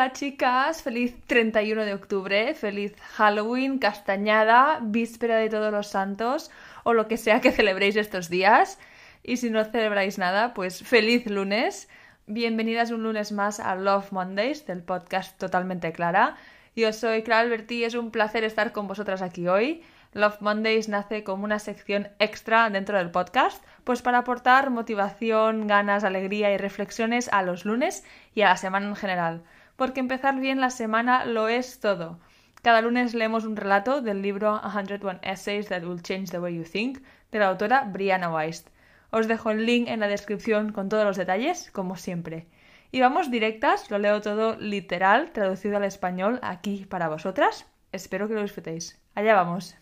Hola 0.00 0.14
chicas, 0.14 0.82
feliz 0.82 1.14
31 1.26 1.84
de 1.84 1.92
octubre, 1.92 2.54
feliz 2.54 2.94
Halloween, 3.16 3.78
castañada, 3.78 4.78
víspera 4.80 5.36
de 5.36 5.50
todos 5.50 5.70
los 5.70 5.88
santos 5.88 6.50
o 6.84 6.94
lo 6.94 7.06
que 7.06 7.18
sea 7.18 7.42
que 7.42 7.52
celebréis 7.52 7.96
estos 7.96 8.30
días. 8.30 8.78
Y 9.22 9.36
si 9.36 9.50
no 9.50 9.62
celebráis 9.62 10.16
nada, 10.16 10.54
pues 10.54 10.82
feliz 10.82 11.26
lunes. 11.26 11.90
Bienvenidas 12.26 12.92
un 12.92 13.02
lunes 13.02 13.30
más 13.30 13.60
a 13.60 13.74
Love 13.74 14.10
Mondays 14.10 14.64
del 14.64 14.82
podcast 14.82 15.38
Totalmente 15.38 15.92
Clara. 15.92 16.36
Yo 16.74 16.94
soy 16.94 17.22
Clara 17.22 17.42
Alberti 17.42 17.80
y 17.80 17.84
es 17.84 17.94
un 17.94 18.10
placer 18.10 18.42
estar 18.42 18.72
con 18.72 18.88
vosotras 18.88 19.20
aquí 19.20 19.48
hoy. 19.48 19.82
Love 20.14 20.40
Mondays 20.40 20.88
nace 20.88 21.24
como 21.24 21.44
una 21.44 21.58
sección 21.58 22.08
extra 22.18 22.70
dentro 22.70 22.96
del 22.96 23.10
podcast, 23.10 23.62
pues 23.84 24.00
para 24.00 24.16
aportar 24.16 24.70
motivación, 24.70 25.66
ganas, 25.66 26.04
alegría 26.04 26.50
y 26.54 26.56
reflexiones 26.56 27.28
a 27.30 27.42
los 27.42 27.66
lunes 27.66 28.02
y 28.34 28.40
a 28.40 28.48
la 28.48 28.56
semana 28.56 28.86
en 28.86 28.96
general 28.96 29.42
porque 29.80 30.00
empezar 30.00 30.38
bien 30.38 30.60
la 30.60 30.68
semana 30.68 31.24
lo 31.24 31.48
es 31.48 31.80
todo. 31.80 32.20
Cada 32.60 32.82
lunes 32.82 33.14
leemos 33.14 33.46
un 33.46 33.56
relato 33.56 34.02
del 34.02 34.20
libro 34.20 34.60
101 34.60 35.20
Essays 35.22 35.68
That 35.68 35.84
Will 35.84 36.02
Change 36.02 36.30
the 36.30 36.38
Way 36.38 36.56
You 36.56 36.64
Think 36.64 36.98
de 37.32 37.38
la 37.38 37.48
autora 37.48 37.84
Brianna 37.84 38.28
Weist. 38.30 38.68
Os 39.08 39.26
dejo 39.26 39.50
el 39.50 39.64
link 39.64 39.88
en 39.88 40.00
la 40.00 40.08
descripción 40.08 40.72
con 40.72 40.90
todos 40.90 41.06
los 41.06 41.16
detalles, 41.16 41.70
como 41.70 41.96
siempre. 41.96 42.46
Y 42.92 43.00
vamos 43.00 43.30
directas, 43.30 43.90
lo 43.90 43.98
leo 43.98 44.20
todo 44.20 44.54
literal, 44.56 45.30
traducido 45.30 45.78
al 45.78 45.84
español 45.84 46.40
aquí 46.42 46.84
para 46.84 47.08
vosotras. 47.08 47.64
Espero 47.90 48.28
que 48.28 48.34
lo 48.34 48.42
disfrutéis. 48.42 49.00
Allá 49.14 49.32
vamos. 49.32 49.76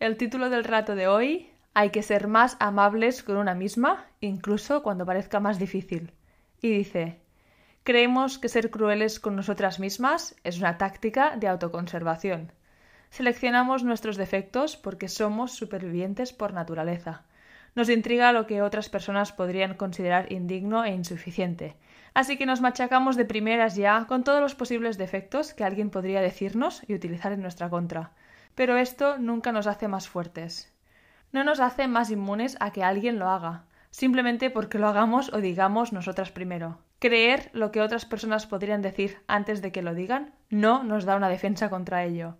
El 0.00 0.18
título 0.18 0.50
del 0.50 0.64
relato 0.64 0.94
de 0.96 1.08
hoy, 1.08 1.50
Hay 1.72 1.88
que 1.88 2.02
ser 2.02 2.28
más 2.28 2.58
amables 2.60 3.22
con 3.22 3.38
una 3.38 3.54
misma, 3.54 4.04
incluso 4.20 4.82
cuando 4.82 5.06
parezca 5.06 5.40
más 5.40 5.58
difícil. 5.58 6.12
Y 6.60 6.76
dice, 6.76 7.22
Creemos 7.82 8.38
que 8.38 8.50
ser 8.50 8.70
crueles 8.70 9.20
con 9.20 9.36
nosotras 9.36 9.80
mismas 9.80 10.36
es 10.44 10.58
una 10.58 10.76
táctica 10.76 11.36
de 11.36 11.48
autoconservación. 11.48 12.52
Seleccionamos 13.08 13.84
nuestros 13.84 14.18
defectos 14.18 14.76
porque 14.76 15.08
somos 15.08 15.52
supervivientes 15.52 16.34
por 16.34 16.52
naturaleza. 16.52 17.24
Nos 17.74 17.88
intriga 17.88 18.32
lo 18.32 18.46
que 18.46 18.60
otras 18.60 18.90
personas 18.90 19.32
podrían 19.32 19.74
considerar 19.74 20.30
indigno 20.30 20.84
e 20.84 20.90
insuficiente, 20.90 21.74
así 22.12 22.36
que 22.36 22.44
nos 22.44 22.60
machacamos 22.60 23.16
de 23.16 23.24
primeras 23.24 23.76
ya 23.76 24.04
con 24.06 24.24
todos 24.24 24.42
los 24.42 24.54
posibles 24.54 24.98
defectos 24.98 25.54
que 25.54 25.64
alguien 25.64 25.88
podría 25.88 26.20
decirnos 26.20 26.82
y 26.86 26.92
utilizar 26.94 27.32
en 27.32 27.40
nuestra 27.40 27.70
contra. 27.70 28.12
Pero 28.54 28.76
esto 28.76 29.16
nunca 29.16 29.52
nos 29.52 29.66
hace 29.66 29.88
más 29.88 30.06
fuertes. 30.06 30.70
No 31.32 31.44
nos 31.44 31.60
hace 31.60 31.88
más 31.88 32.10
inmunes 32.10 32.58
a 32.60 32.72
que 32.72 32.84
alguien 32.84 33.18
lo 33.18 33.30
haga, 33.30 33.64
simplemente 33.90 34.50
porque 34.50 34.78
lo 34.78 34.88
hagamos 34.88 35.32
o 35.32 35.40
digamos 35.40 35.94
nosotras 35.94 36.30
primero. 36.30 36.78
Creer 37.00 37.48
lo 37.54 37.72
que 37.72 37.80
otras 37.80 38.04
personas 38.04 38.46
podrían 38.46 38.82
decir 38.82 39.22
antes 39.26 39.62
de 39.62 39.72
que 39.72 39.80
lo 39.80 39.94
digan 39.94 40.34
no 40.50 40.84
nos 40.84 41.06
da 41.06 41.16
una 41.16 41.30
defensa 41.30 41.70
contra 41.70 42.04
ello. 42.04 42.36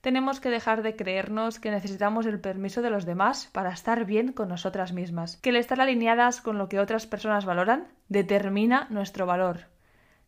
Tenemos 0.00 0.38
que 0.38 0.50
dejar 0.50 0.82
de 0.82 0.94
creernos 0.94 1.58
que 1.58 1.72
necesitamos 1.72 2.24
el 2.26 2.38
permiso 2.38 2.80
de 2.80 2.90
los 2.90 3.06
demás 3.06 3.48
para 3.52 3.72
estar 3.72 4.04
bien 4.04 4.32
con 4.32 4.48
nosotras 4.48 4.92
mismas, 4.92 5.36
que 5.38 5.50
el 5.50 5.56
estar 5.56 5.80
alineadas 5.80 6.40
con 6.40 6.58
lo 6.58 6.68
que 6.68 6.78
otras 6.78 7.08
personas 7.08 7.44
valoran 7.44 7.88
determina 8.08 8.86
nuestro 8.90 9.26
valor, 9.26 9.66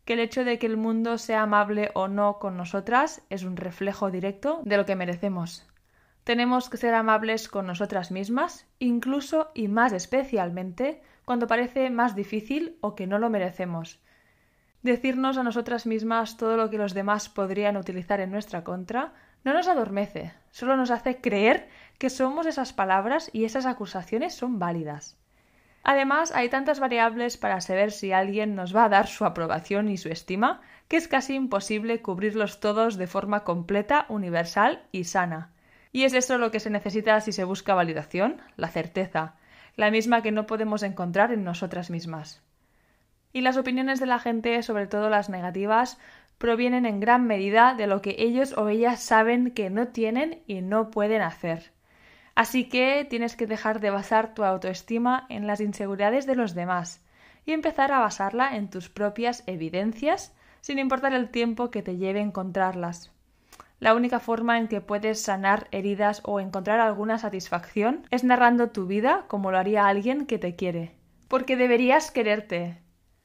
que 0.03 0.13
el 0.13 0.19
hecho 0.19 0.43
de 0.43 0.59
que 0.59 0.67
el 0.67 0.75
mundo 0.75 1.17
sea 1.17 1.43
amable 1.43 1.91
o 1.93 2.09
no 2.09 2.39
con 2.39 2.57
nosotras 2.57 3.21
es 3.29 3.43
un 3.43 3.55
reflejo 3.55 4.11
directo 4.11 4.59
de 4.65 4.75
lo 4.75 4.85
que 4.85 4.97
merecemos. 4.97 5.65
Tenemos 6.25 6.69
que 6.69 6.75
ser 6.75 6.93
amables 6.93 7.47
con 7.47 7.67
nosotras 7.67 8.11
mismas, 8.11 8.67
incluso 8.79 9.49
y 9.53 9.69
más 9.69 9.93
especialmente 9.93 11.01
cuando 11.25 11.47
parece 11.47 11.89
más 11.89 12.15
difícil 12.15 12.77
o 12.81 12.95
que 12.95 13.07
no 13.07 13.19
lo 13.19 13.29
merecemos. 13.29 13.99
Decirnos 14.83 15.37
a 15.37 15.43
nosotras 15.43 15.85
mismas 15.85 16.37
todo 16.37 16.57
lo 16.57 16.69
que 16.69 16.77
los 16.77 16.93
demás 16.93 17.29
podrían 17.29 17.77
utilizar 17.77 18.19
en 18.19 18.31
nuestra 18.31 18.63
contra 18.63 19.13
no 19.43 19.53
nos 19.53 19.67
adormece, 19.67 20.33
solo 20.51 20.75
nos 20.75 20.91
hace 20.91 21.21
creer 21.21 21.67
que 21.97 22.09
somos 22.09 22.45
esas 22.45 22.73
palabras 22.73 23.29
y 23.33 23.45
esas 23.45 23.65
acusaciones 23.65 24.33
son 24.33 24.59
válidas. 24.59 25.17
Además, 25.83 26.31
hay 26.35 26.49
tantas 26.49 26.79
variables 26.79 27.37
para 27.37 27.59
saber 27.59 27.91
si 27.91 28.11
alguien 28.11 28.55
nos 28.55 28.75
va 28.75 28.85
a 28.85 28.89
dar 28.89 29.07
su 29.07 29.25
aprobación 29.25 29.89
y 29.89 29.97
su 29.97 30.09
estima 30.09 30.61
que 30.87 30.97
es 30.97 31.07
casi 31.07 31.33
imposible 31.33 32.01
cubrirlos 32.01 32.59
todos 32.59 32.97
de 32.97 33.07
forma 33.07 33.43
completa, 33.43 34.05
universal 34.09 34.83
y 34.91 35.05
sana. 35.05 35.51
Y 35.91 36.03
es 36.03 36.13
eso 36.13 36.37
lo 36.37 36.51
que 36.51 36.59
se 36.59 36.69
necesita 36.69 37.19
si 37.21 37.31
se 37.31 37.43
busca 37.43 37.73
validación, 37.73 38.41
la 38.57 38.67
certeza, 38.67 39.35
la 39.81 39.89
misma 39.89 40.21
que 40.21 40.31
no 40.31 40.45
podemos 40.45 40.83
encontrar 40.83 41.31
en 41.31 41.43
nosotras 41.43 41.89
mismas. 41.89 42.43
Y 43.33 43.41
las 43.41 43.57
opiniones 43.57 43.99
de 43.99 44.05
la 44.05 44.19
gente, 44.19 44.61
sobre 44.61 44.85
todo 44.85 45.09
las 45.09 45.27
negativas, 45.27 45.97
provienen 46.37 46.85
en 46.85 46.99
gran 46.99 47.25
medida 47.25 47.73
de 47.73 47.87
lo 47.87 47.99
que 47.99 48.15
ellos 48.19 48.55
o 48.55 48.69
ellas 48.69 49.01
saben 49.01 49.49
que 49.49 49.71
no 49.71 49.87
tienen 49.87 50.43
y 50.45 50.61
no 50.61 50.91
pueden 50.91 51.23
hacer. 51.23 51.71
Así 52.35 52.69
que 52.69 53.07
tienes 53.09 53.35
que 53.35 53.47
dejar 53.47 53.79
de 53.79 53.89
basar 53.89 54.35
tu 54.35 54.43
autoestima 54.43 55.25
en 55.29 55.47
las 55.47 55.61
inseguridades 55.61 56.27
de 56.27 56.35
los 56.35 56.53
demás 56.53 57.03
y 57.47 57.53
empezar 57.53 57.91
a 57.91 58.01
basarla 58.01 58.55
en 58.55 58.69
tus 58.69 58.87
propias 58.87 59.43
evidencias, 59.47 60.31
sin 60.61 60.77
importar 60.77 61.13
el 61.13 61.29
tiempo 61.29 61.71
que 61.71 61.81
te 61.81 61.97
lleve 61.97 62.21
encontrarlas. 62.21 63.11
La 63.81 63.95
única 63.95 64.19
forma 64.19 64.59
en 64.59 64.67
que 64.67 64.79
puedes 64.79 65.23
sanar 65.23 65.67
heridas 65.71 66.21
o 66.23 66.39
encontrar 66.39 66.79
alguna 66.79 67.17
satisfacción 67.17 68.05
es 68.11 68.23
narrando 68.23 68.69
tu 68.69 68.85
vida 68.85 69.25
como 69.27 69.49
lo 69.49 69.57
haría 69.57 69.87
alguien 69.87 70.27
que 70.27 70.37
te 70.37 70.55
quiere. 70.55 70.91
Porque 71.27 71.57
deberías 71.57 72.11
quererte. 72.11 72.77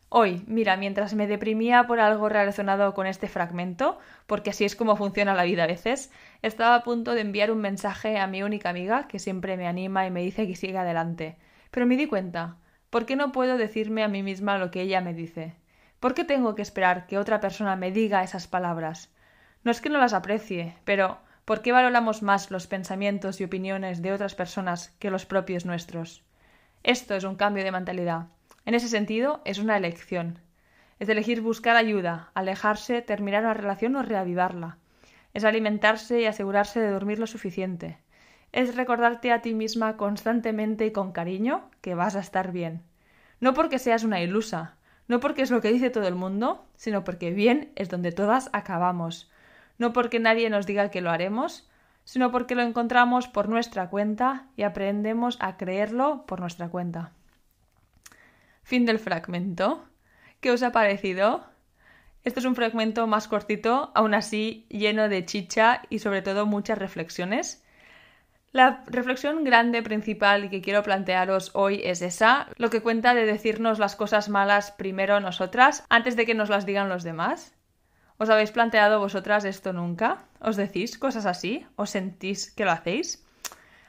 Hoy, 0.08 0.42
mira, 0.46 0.78
mientras 0.78 1.12
me 1.12 1.26
deprimía 1.26 1.86
por 1.86 2.00
algo 2.00 2.30
relacionado 2.30 2.94
con 2.94 3.06
este 3.06 3.28
fragmento, 3.28 3.98
porque 4.26 4.48
así 4.48 4.64
es 4.64 4.76
como 4.76 4.96
funciona 4.96 5.34
la 5.34 5.42
vida 5.42 5.64
a 5.64 5.66
veces, 5.66 6.10
estaba 6.40 6.76
a 6.76 6.84
punto 6.84 7.12
de 7.12 7.20
enviar 7.20 7.50
un 7.50 7.58
mensaje 7.58 8.16
a 8.16 8.26
mi 8.26 8.42
única 8.42 8.70
amiga, 8.70 9.08
que 9.08 9.18
siempre 9.18 9.58
me 9.58 9.66
anima 9.66 10.06
y 10.06 10.10
me 10.10 10.22
dice 10.22 10.46
que 10.46 10.56
siga 10.56 10.80
adelante. 10.80 11.36
Pero 11.70 11.84
me 11.84 11.98
di 11.98 12.06
cuenta, 12.06 12.56
¿por 12.88 13.04
qué 13.04 13.14
no 13.14 13.30
puedo 13.30 13.58
decirme 13.58 14.02
a 14.02 14.08
mí 14.08 14.22
misma 14.22 14.56
lo 14.56 14.70
que 14.70 14.80
ella 14.80 15.02
me 15.02 15.12
dice? 15.12 15.52
¿Por 16.00 16.14
qué 16.14 16.24
tengo 16.24 16.54
que 16.54 16.62
esperar 16.62 17.06
que 17.06 17.18
otra 17.18 17.40
persona 17.40 17.76
me 17.76 17.92
diga 17.92 18.22
esas 18.22 18.46
palabras? 18.46 19.12
No 19.66 19.72
es 19.72 19.80
que 19.80 19.90
no 19.90 19.98
las 19.98 20.12
aprecie, 20.12 20.76
pero 20.84 21.18
¿por 21.44 21.60
qué 21.60 21.72
valoramos 21.72 22.22
más 22.22 22.52
los 22.52 22.68
pensamientos 22.68 23.40
y 23.40 23.44
opiniones 23.44 24.00
de 24.00 24.12
otras 24.12 24.36
personas 24.36 24.94
que 25.00 25.10
los 25.10 25.26
propios 25.26 25.66
nuestros? 25.66 26.22
Esto 26.84 27.16
es 27.16 27.24
un 27.24 27.34
cambio 27.34 27.64
de 27.64 27.72
mentalidad. 27.72 28.28
En 28.64 28.74
ese 28.74 28.86
sentido, 28.86 29.42
es 29.44 29.58
una 29.58 29.76
elección. 29.76 30.38
Es 31.00 31.08
elegir 31.08 31.40
buscar 31.40 31.74
ayuda, 31.74 32.30
alejarse, 32.34 33.02
terminar 33.02 33.42
una 33.42 33.54
relación 33.54 33.96
o 33.96 34.04
reavivarla. 34.04 34.78
Es 35.34 35.42
alimentarse 35.42 36.20
y 36.20 36.26
asegurarse 36.26 36.78
de 36.78 36.90
dormir 36.90 37.18
lo 37.18 37.26
suficiente. 37.26 37.98
Es 38.52 38.76
recordarte 38.76 39.32
a 39.32 39.42
ti 39.42 39.52
misma 39.52 39.96
constantemente 39.96 40.86
y 40.86 40.92
con 40.92 41.10
cariño 41.10 41.70
que 41.80 41.96
vas 41.96 42.14
a 42.14 42.20
estar 42.20 42.52
bien. 42.52 42.84
No 43.40 43.52
porque 43.52 43.80
seas 43.80 44.04
una 44.04 44.20
ilusa, 44.20 44.76
no 45.08 45.18
porque 45.18 45.42
es 45.42 45.50
lo 45.50 45.60
que 45.60 45.72
dice 45.72 45.90
todo 45.90 46.06
el 46.06 46.14
mundo, 46.14 46.64
sino 46.76 47.02
porque 47.02 47.32
bien 47.32 47.72
es 47.74 47.88
donde 47.88 48.12
todas 48.12 48.48
acabamos 48.52 49.28
no 49.78 49.92
porque 49.92 50.20
nadie 50.20 50.50
nos 50.50 50.66
diga 50.66 50.90
que 50.90 51.00
lo 51.00 51.10
haremos, 51.10 51.68
sino 52.04 52.30
porque 52.30 52.54
lo 52.54 52.62
encontramos 52.62 53.28
por 53.28 53.48
nuestra 53.48 53.90
cuenta 53.90 54.46
y 54.56 54.62
aprendemos 54.62 55.36
a 55.40 55.56
creerlo 55.56 56.24
por 56.26 56.40
nuestra 56.40 56.68
cuenta. 56.68 57.12
Fin 58.62 58.86
del 58.86 58.98
fragmento. 58.98 59.84
¿Qué 60.40 60.50
os 60.50 60.62
ha 60.62 60.72
parecido? 60.72 61.44
Este 62.22 62.40
es 62.40 62.46
un 62.46 62.54
fragmento 62.54 63.06
más 63.06 63.28
cortito, 63.28 63.90
aún 63.94 64.14
así 64.14 64.66
lleno 64.68 65.08
de 65.08 65.24
chicha 65.24 65.82
y 65.90 66.00
sobre 66.00 66.22
todo 66.22 66.46
muchas 66.46 66.78
reflexiones. 66.78 67.64
La 68.52 68.84
reflexión 68.86 69.44
grande 69.44 69.82
principal 69.82 70.48
que 70.48 70.62
quiero 70.62 70.82
plantearos 70.82 71.50
hoy 71.54 71.80
es 71.84 72.02
esa, 72.02 72.48
lo 72.56 72.70
que 72.70 72.82
cuenta 72.82 73.14
de 73.14 73.26
decirnos 73.26 73.78
las 73.78 73.96
cosas 73.96 74.28
malas 74.28 74.70
primero 74.70 75.20
nosotras 75.20 75.84
antes 75.88 76.16
de 76.16 76.24
que 76.24 76.34
nos 76.34 76.48
las 76.48 76.66
digan 76.66 76.88
los 76.88 77.02
demás. 77.02 77.55
¿Os 78.18 78.30
habéis 78.30 78.50
planteado 78.50 78.98
vosotras 78.98 79.44
esto 79.44 79.72
nunca? 79.72 80.24
¿Os 80.40 80.56
decís 80.56 80.96
cosas 80.98 81.26
así? 81.26 81.66
¿Os 81.76 81.90
sentís 81.90 82.50
que 82.50 82.64
lo 82.64 82.70
hacéis? 82.70 83.22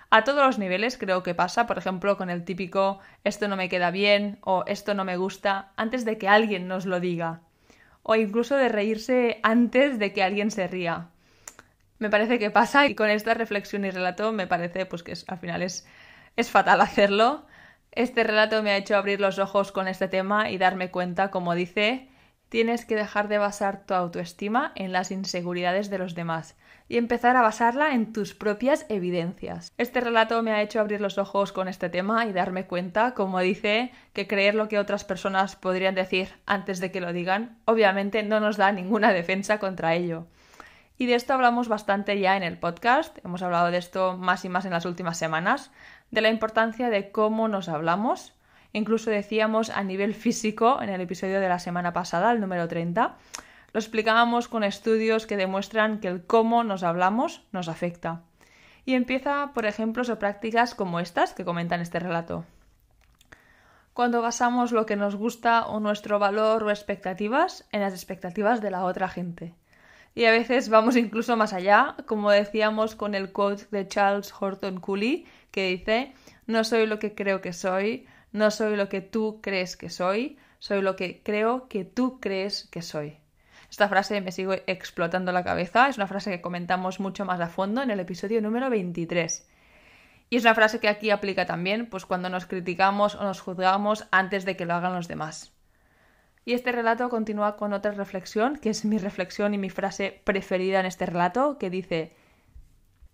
A 0.10 0.24
todos 0.24 0.46
los 0.46 0.60
niveles 0.60 0.98
creo 0.98 1.24
que 1.24 1.36
pasa, 1.36 1.66
por 1.68 1.78
ejemplo, 1.78 2.18
con 2.18 2.30
el 2.30 2.44
típico 2.44 3.00
esto 3.24 3.48
no 3.48 3.56
me 3.56 3.70
queda 3.70 3.92
bien 3.92 4.40
o 4.42 4.64
esto 4.68 4.94
no 4.94 5.06
me 5.06 5.18
gusta 5.18 5.72
antes 5.78 6.04
de 6.04 6.18
que 6.18 6.28
alguien 6.28 6.68
nos 6.68 6.86
lo 6.86 7.00
diga. 7.00 7.42
O 8.04 8.16
incluso 8.16 8.56
de 8.56 8.70
reírse 8.70 9.40
antes 9.44 10.00
de 10.00 10.12
que 10.12 10.24
alguien 10.24 10.52
se 10.52 10.68
ría. 10.68 11.08
Me 12.00 12.10
parece 12.10 12.38
que 12.38 12.52
pasa 12.52 12.86
y 12.88 12.96
con 12.96 13.10
esta 13.10 13.34
reflexión 13.34 13.84
y 13.86 13.92
relato 13.92 14.32
me 14.32 14.48
parece 14.48 14.86
pues 14.86 15.04
que 15.04 15.14
al 15.28 15.38
final 15.40 15.62
es, 15.62 15.88
es 16.36 16.50
fatal 16.50 16.80
hacerlo. 16.82 17.46
Este 17.92 18.24
relato 18.24 18.62
me 18.62 18.72
ha 18.72 18.78
hecho 18.78 18.96
abrir 18.96 19.20
los 19.20 19.40
ojos 19.40 19.72
con 19.72 19.88
este 19.88 20.08
tema 20.08 20.50
y 20.52 20.58
darme 20.58 20.92
cuenta, 20.92 21.32
como 21.32 21.56
dice, 21.56 22.10
Tienes 22.50 22.86
que 22.86 22.96
dejar 22.96 23.28
de 23.28 23.38
basar 23.38 23.86
tu 23.86 23.94
autoestima 23.94 24.72
en 24.76 24.94
las 24.94 25.12
inseguridades 25.12 25.90
de 25.90 25.98
los 25.98 26.16
demás 26.16 26.56
y 26.88 26.98
empezar 26.98 27.36
a 27.36 27.42
basarla 27.42 27.94
en 27.94 28.14
tus 28.14 28.34
propias 28.34 28.86
evidencias. 28.88 29.74
Este 29.78 30.00
relato 30.00 30.42
me 30.42 30.52
ha 30.52 30.62
hecho 30.62 30.80
abrir 30.80 31.02
los 31.02 31.18
ojos 31.18 31.52
con 31.52 31.68
este 31.68 31.90
tema 31.90 32.26
y 32.26 32.32
darme 32.32 32.66
cuenta, 32.66 33.14
como 33.14 33.40
dice, 33.40 33.92
que 34.14 34.28
creer 34.28 34.56
lo 34.56 34.70
que 34.70 34.80
otras 34.80 35.04
personas 35.04 35.58
podrían 35.58 35.96
decir 35.96 36.30
antes 36.46 36.80
de 36.80 36.92
que 36.92 37.02
lo 37.02 37.12
digan, 37.12 37.58
obviamente 37.66 38.24
no 38.24 38.40
nos 38.40 38.56
da 38.56 38.72
ninguna 38.72 39.12
defensa 39.12 39.60
contra 39.60 39.96
ello. 39.96 40.28
Y 40.98 41.06
de 41.06 41.16
esto 41.16 41.34
hablamos 41.34 41.68
bastante 41.68 42.20
ya 42.20 42.38
en 42.38 42.44
el 42.44 42.58
podcast, 42.58 43.18
hemos 43.24 43.44
hablado 43.44 43.70
de 43.70 43.78
esto 43.78 44.18
más 44.18 44.46
y 44.46 44.50
más 44.50 44.66
en 44.66 44.72
las 44.72 44.86
últimas 44.86 45.18
semanas, 45.18 45.72
de 46.12 46.22
la 46.22 46.30
importancia 46.30 46.90
de 46.90 47.12
cómo 47.12 47.48
nos 47.50 47.68
hablamos. 47.68 48.37
Incluso 48.74 49.10
decíamos 49.10 49.70
a 49.70 49.84
nivel 49.84 50.14
físico 50.14 50.82
en 50.82 50.90
el 50.90 51.02
episodio 51.02 51.40
de 51.40 51.50
la 51.50 51.60
semana 51.60 51.94
pasada, 51.94 52.32
el 52.32 52.40
número 52.40 52.68
30, 52.68 53.16
lo 53.74 53.80
explicábamos 53.80 54.48
con 54.48 54.64
estudios 54.64 55.28
que 55.28 55.38
demuestran 55.38 56.00
que 56.00 56.08
el 56.08 56.26
cómo 56.26 56.64
nos 56.64 56.84
hablamos 56.84 57.44
nos 57.52 57.68
afecta. 57.68 58.22
Y 58.86 58.94
empieza 58.94 59.52
por 59.54 59.66
ejemplos 59.66 60.10
o 60.10 60.18
prácticas 60.18 60.74
como 60.74 61.00
estas 61.00 61.34
que 61.34 61.46
comentan 61.46 61.82
este 61.82 62.00
relato. 62.00 62.46
Cuando 63.94 64.22
basamos 64.22 64.72
lo 64.72 64.86
que 64.86 64.96
nos 64.96 65.16
gusta 65.16 65.66
o 65.66 65.80
nuestro 65.80 66.20
valor 66.20 66.64
o 66.64 66.70
expectativas 66.70 67.68
en 67.72 67.82
las 67.82 67.94
expectativas 67.94 68.62
de 68.62 68.72
la 68.72 68.86
otra 68.86 69.10
gente. 69.10 69.56
Y 70.14 70.26
a 70.26 70.32
veces 70.32 70.70
vamos 70.70 70.96
incluso 70.96 71.36
más 71.38 71.54
allá, 71.54 71.96
como 72.06 72.32
decíamos 72.32 72.96
con 72.96 73.14
el 73.14 73.32
quote 73.32 73.66
de 73.70 73.88
Charles 73.88 74.34
Horton 74.40 74.80
Cooley, 74.80 75.26
que 75.52 75.70
dice, 75.70 76.14
no 76.48 76.64
soy 76.64 76.88
lo 76.88 76.98
que 76.98 77.14
creo 77.14 77.42
que 77.42 77.54
soy, 77.54 78.08
no 78.32 78.52
soy 78.52 78.76
lo 78.76 78.90
que 78.90 79.02
tú 79.02 79.40
crees 79.42 79.78
que 79.78 79.90
soy, 79.90 80.38
soy 80.60 80.82
lo 80.82 80.96
que 80.96 81.22
creo 81.24 81.68
que 81.68 81.86
tú 81.86 82.20
crees 82.20 82.68
que 82.72 82.82
soy. 82.82 83.18
Esta 83.70 83.90
frase 83.90 84.22
me 84.22 84.32
sigue 84.32 84.64
explotando 84.68 85.32
la 85.32 85.44
cabeza, 85.44 85.90
es 85.90 85.98
una 85.98 86.08
frase 86.08 86.32
que 86.32 86.42
comentamos 86.42 87.00
mucho 87.00 87.26
más 87.26 87.40
a 87.42 87.48
fondo 87.48 87.82
en 87.82 87.92
el 87.92 88.00
episodio 88.00 88.42
número 88.42 88.70
23. 88.70 89.48
Y 90.30 90.36
es 90.38 90.44
una 90.44 90.56
frase 90.56 90.80
que 90.80 90.90
aquí 90.90 91.10
aplica 91.10 91.46
también, 91.46 91.90
pues 91.90 92.06
cuando 92.06 92.30
nos 92.30 92.46
criticamos 92.46 93.16
o 93.16 93.24
nos 93.24 93.42
juzgamos 93.42 94.08
antes 94.12 94.46
de 94.46 94.58
que 94.58 94.66
lo 94.66 94.74
hagan 94.74 94.96
los 94.96 95.08
demás. 95.08 95.54
Y 96.46 96.54
este 96.54 96.72
relato 96.72 97.10
continúa 97.10 97.58
con 97.58 97.74
otra 97.74 97.92
reflexión, 97.92 98.58
que 98.58 98.70
es 98.70 98.86
mi 98.86 98.98
reflexión 98.98 99.54
y 99.54 99.58
mi 99.58 99.70
frase 99.70 100.22
preferida 100.24 100.80
en 100.80 100.86
este 100.86 101.06
relato, 101.06 101.58
que 101.58 101.70
dice, 101.70 102.16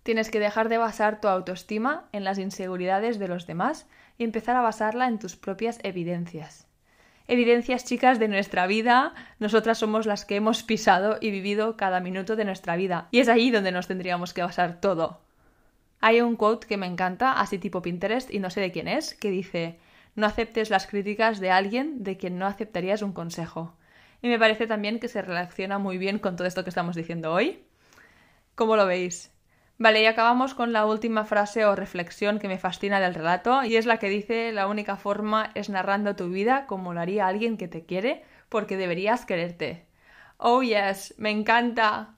tienes 0.04 0.30
que 0.30 0.38
dejar 0.38 0.68
de 0.68 0.78
basar 0.78 1.20
tu 1.20 1.26
autoestima 1.26 2.04
en 2.12 2.22
las 2.22 2.38
inseguridades 2.38 3.18
de 3.18 3.26
los 3.26 3.48
demás 3.48 3.88
y 4.16 4.22
empezar 4.22 4.54
a 4.54 4.62
basarla 4.62 5.08
en 5.08 5.18
tus 5.18 5.34
propias 5.34 5.80
evidencias 5.82 6.68
evidencias 7.26 7.84
chicas 7.84 8.18
de 8.18 8.28
nuestra 8.28 8.66
vida, 8.66 9.14
nosotras 9.38 9.78
somos 9.78 10.06
las 10.06 10.24
que 10.24 10.36
hemos 10.36 10.62
pisado 10.62 11.16
y 11.20 11.30
vivido 11.30 11.76
cada 11.76 12.00
minuto 12.00 12.36
de 12.36 12.44
nuestra 12.44 12.76
vida. 12.76 13.08
Y 13.10 13.20
es 13.20 13.28
ahí 13.28 13.50
donde 13.50 13.72
nos 13.72 13.86
tendríamos 13.86 14.34
que 14.34 14.42
basar 14.42 14.80
todo. 14.80 15.20
Hay 16.00 16.20
un 16.20 16.36
quote 16.36 16.66
que 16.66 16.76
me 16.76 16.86
encanta, 16.86 17.32
así 17.32 17.58
tipo 17.58 17.80
Pinterest, 17.80 18.32
y 18.32 18.38
no 18.38 18.50
sé 18.50 18.60
de 18.60 18.72
quién 18.72 18.88
es, 18.88 19.14
que 19.14 19.30
dice 19.30 19.78
no 20.16 20.26
aceptes 20.26 20.70
las 20.70 20.86
críticas 20.86 21.40
de 21.40 21.50
alguien 21.50 22.04
de 22.04 22.16
quien 22.16 22.38
no 22.38 22.46
aceptarías 22.46 23.02
un 23.02 23.12
consejo. 23.12 23.74
Y 24.22 24.28
me 24.28 24.38
parece 24.38 24.66
también 24.66 25.00
que 25.00 25.08
se 25.08 25.22
relaciona 25.22 25.78
muy 25.78 25.98
bien 25.98 26.18
con 26.18 26.36
todo 26.36 26.46
esto 26.46 26.62
que 26.62 26.70
estamos 26.70 26.94
diciendo 26.94 27.32
hoy. 27.32 27.64
¿Cómo 28.54 28.76
lo 28.76 28.86
veis? 28.86 29.33
Vale, 29.76 30.02
y 30.02 30.06
acabamos 30.06 30.54
con 30.54 30.72
la 30.72 30.86
última 30.86 31.24
frase 31.24 31.64
o 31.64 31.74
reflexión 31.74 32.38
que 32.38 32.46
me 32.46 32.58
fascina 32.58 33.00
del 33.00 33.14
relato, 33.14 33.64
y 33.64 33.76
es 33.76 33.86
la 33.86 33.98
que 33.98 34.08
dice 34.08 34.52
la 34.52 34.68
única 34.68 34.96
forma 34.96 35.50
es 35.54 35.68
narrando 35.68 36.14
tu 36.14 36.28
vida 36.28 36.66
como 36.66 36.94
lo 36.94 37.00
haría 37.00 37.26
alguien 37.26 37.56
que 37.56 37.66
te 37.66 37.84
quiere, 37.84 38.22
porque 38.48 38.76
deberías 38.76 39.26
quererte. 39.26 39.84
Oh 40.36 40.62
yes, 40.62 41.14
me 41.18 41.30
encanta. 41.30 42.14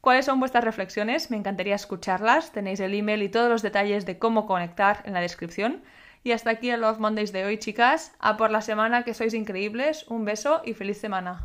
¿Cuáles 0.00 0.26
son 0.26 0.38
vuestras 0.38 0.64
reflexiones? 0.64 1.30
Me 1.30 1.36
encantaría 1.36 1.74
escucharlas. 1.74 2.52
Tenéis 2.52 2.80
el 2.80 2.94
email 2.94 3.22
y 3.22 3.30
todos 3.30 3.48
los 3.48 3.62
detalles 3.62 4.04
de 4.04 4.18
cómo 4.18 4.46
conectar 4.46 5.02
en 5.04 5.14
la 5.14 5.20
descripción. 5.20 5.82
Y 6.22 6.32
hasta 6.32 6.50
aquí 6.50 6.70
el 6.70 6.82
Love 6.82 6.98
Mondays 6.98 7.32
de 7.32 7.44
hoy, 7.44 7.58
chicas. 7.58 8.12
A 8.18 8.36
por 8.36 8.50
la 8.50 8.60
semana 8.60 9.02
que 9.02 9.14
sois 9.14 9.32
increíbles. 9.32 10.06
Un 10.08 10.24
beso 10.24 10.60
y 10.64 10.74
feliz 10.74 10.98
semana. 10.98 11.42